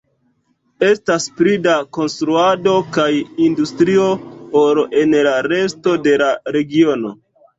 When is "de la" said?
6.09-6.31